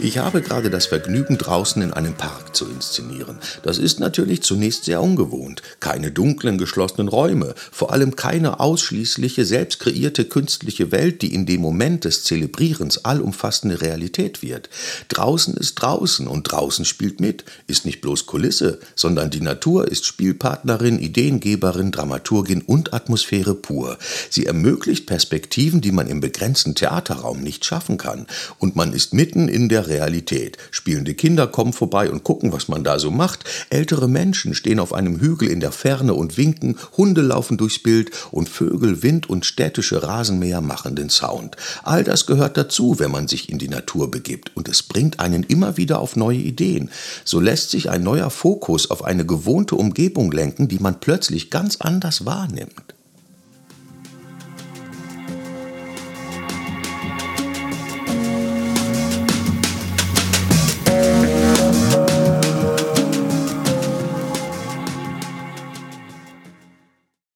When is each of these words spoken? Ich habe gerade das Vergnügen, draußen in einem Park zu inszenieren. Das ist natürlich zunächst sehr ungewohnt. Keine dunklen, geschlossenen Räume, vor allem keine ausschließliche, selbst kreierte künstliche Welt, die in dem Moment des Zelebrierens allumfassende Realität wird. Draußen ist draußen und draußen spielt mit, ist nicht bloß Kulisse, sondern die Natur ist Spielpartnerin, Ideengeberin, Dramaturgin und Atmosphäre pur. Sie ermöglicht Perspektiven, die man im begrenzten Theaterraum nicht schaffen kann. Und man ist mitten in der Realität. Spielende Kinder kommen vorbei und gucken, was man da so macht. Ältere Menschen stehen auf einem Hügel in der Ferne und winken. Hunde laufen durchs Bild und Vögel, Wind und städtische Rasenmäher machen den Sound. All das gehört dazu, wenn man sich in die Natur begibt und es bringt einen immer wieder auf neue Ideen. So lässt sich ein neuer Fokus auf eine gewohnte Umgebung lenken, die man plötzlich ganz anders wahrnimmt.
Ich 0.00 0.18
habe 0.18 0.42
gerade 0.42 0.70
das 0.70 0.86
Vergnügen, 0.86 1.38
draußen 1.38 1.80
in 1.80 1.92
einem 1.92 2.14
Park 2.14 2.56
zu 2.56 2.66
inszenieren. 2.66 3.38
Das 3.62 3.78
ist 3.78 4.00
natürlich 4.00 4.42
zunächst 4.42 4.84
sehr 4.84 5.00
ungewohnt. 5.00 5.62
Keine 5.78 6.10
dunklen, 6.10 6.58
geschlossenen 6.58 7.08
Räume, 7.08 7.54
vor 7.70 7.92
allem 7.92 8.16
keine 8.16 8.58
ausschließliche, 8.58 9.44
selbst 9.44 9.78
kreierte 9.78 10.24
künstliche 10.24 10.90
Welt, 10.90 11.22
die 11.22 11.32
in 11.32 11.46
dem 11.46 11.60
Moment 11.60 12.04
des 12.04 12.24
Zelebrierens 12.24 13.04
allumfassende 13.04 13.80
Realität 13.80 14.42
wird. 14.42 14.68
Draußen 15.08 15.54
ist 15.54 15.76
draußen 15.76 16.26
und 16.26 16.42
draußen 16.50 16.84
spielt 16.84 17.20
mit, 17.20 17.44
ist 17.68 17.86
nicht 17.86 18.00
bloß 18.00 18.26
Kulisse, 18.26 18.80
sondern 18.96 19.30
die 19.30 19.40
Natur 19.40 19.88
ist 19.88 20.06
Spielpartnerin, 20.06 20.98
Ideengeberin, 20.98 21.92
Dramaturgin 21.92 22.62
und 22.62 22.92
Atmosphäre 22.92 23.54
pur. 23.54 23.96
Sie 24.28 24.46
ermöglicht 24.46 25.06
Perspektiven, 25.06 25.80
die 25.80 25.92
man 25.92 26.08
im 26.08 26.20
begrenzten 26.20 26.74
Theaterraum 26.74 27.42
nicht 27.42 27.64
schaffen 27.64 27.96
kann. 27.96 28.26
Und 28.58 28.74
man 28.74 28.92
ist 28.92 29.14
mitten 29.14 29.48
in 29.48 29.68
der 29.68 29.83
Realität. 29.86 30.58
Spielende 30.70 31.14
Kinder 31.14 31.46
kommen 31.46 31.72
vorbei 31.72 32.10
und 32.10 32.24
gucken, 32.24 32.52
was 32.52 32.68
man 32.68 32.84
da 32.84 32.98
so 32.98 33.10
macht. 33.10 33.44
Ältere 33.70 34.08
Menschen 34.08 34.54
stehen 34.54 34.78
auf 34.78 34.92
einem 34.92 35.20
Hügel 35.20 35.48
in 35.48 35.60
der 35.60 35.72
Ferne 35.72 36.14
und 36.14 36.36
winken. 36.36 36.76
Hunde 36.96 37.22
laufen 37.22 37.56
durchs 37.56 37.78
Bild 37.78 38.10
und 38.30 38.48
Vögel, 38.48 39.02
Wind 39.02 39.28
und 39.28 39.44
städtische 39.44 40.02
Rasenmäher 40.02 40.60
machen 40.60 40.96
den 40.96 41.10
Sound. 41.10 41.56
All 41.82 42.04
das 42.04 42.26
gehört 42.26 42.56
dazu, 42.56 42.98
wenn 42.98 43.10
man 43.10 43.28
sich 43.28 43.48
in 43.48 43.58
die 43.58 43.68
Natur 43.68 44.10
begibt 44.10 44.56
und 44.56 44.68
es 44.68 44.82
bringt 44.82 45.20
einen 45.20 45.42
immer 45.42 45.76
wieder 45.76 46.00
auf 46.00 46.16
neue 46.16 46.38
Ideen. 46.38 46.90
So 47.24 47.40
lässt 47.40 47.70
sich 47.70 47.90
ein 47.90 48.02
neuer 48.02 48.30
Fokus 48.30 48.90
auf 48.90 49.04
eine 49.04 49.26
gewohnte 49.26 49.76
Umgebung 49.76 50.32
lenken, 50.32 50.68
die 50.68 50.78
man 50.78 51.00
plötzlich 51.00 51.50
ganz 51.50 51.76
anders 51.76 52.24
wahrnimmt. 52.24 52.94